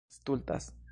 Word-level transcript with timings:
stultas 0.09 0.73